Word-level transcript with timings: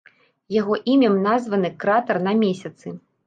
Яго 0.55 0.77
імем 0.93 1.19
названы 1.27 1.71
кратар 1.83 2.21
на 2.31 2.35
месяцы. 2.43 2.87